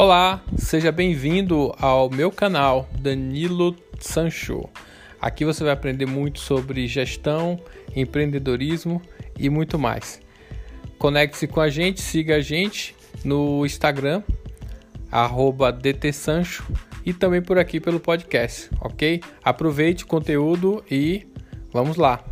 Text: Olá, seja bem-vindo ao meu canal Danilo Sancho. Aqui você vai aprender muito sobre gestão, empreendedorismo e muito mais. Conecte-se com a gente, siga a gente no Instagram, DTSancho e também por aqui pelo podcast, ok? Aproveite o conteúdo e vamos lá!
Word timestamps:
Olá, 0.00 0.42
seja 0.56 0.90
bem-vindo 0.90 1.74
ao 1.78 2.08
meu 2.08 2.32
canal 2.32 2.88
Danilo 2.98 3.76
Sancho. 3.98 4.66
Aqui 5.20 5.44
você 5.44 5.62
vai 5.62 5.74
aprender 5.74 6.06
muito 6.06 6.40
sobre 6.40 6.86
gestão, 6.86 7.60
empreendedorismo 7.94 9.02
e 9.38 9.50
muito 9.50 9.78
mais. 9.78 10.18
Conecte-se 10.98 11.46
com 11.46 11.60
a 11.60 11.68
gente, 11.68 12.00
siga 12.00 12.36
a 12.36 12.40
gente 12.40 12.96
no 13.22 13.66
Instagram, 13.66 14.22
DTSancho 15.82 16.66
e 17.04 17.12
também 17.12 17.42
por 17.42 17.58
aqui 17.58 17.78
pelo 17.78 18.00
podcast, 18.00 18.70
ok? 18.80 19.20
Aproveite 19.44 20.04
o 20.04 20.06
conteúdo 20.06 20.82
e 20.90 21.26
vamos 21.74 21.98
lá! 21.98 22.29